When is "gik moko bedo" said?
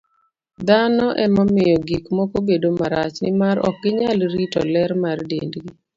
1.87-2.67